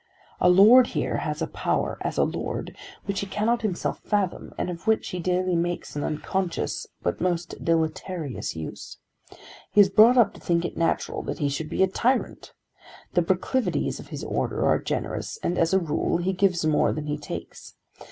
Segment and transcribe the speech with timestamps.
[0.39, 4.71] "A lord here has a power, as a lord, which he cannot himself fathom and
[4.71, 8.97] of which he daily makes an unconscious but most deleterious use.
[9.71, 12.53] He is brought up to think it natural that he should be a tyrant.
[13.13, 17.05] The proclivities of his order are generous, and as a rule he gives more than
[17.05, 17.75] he takes.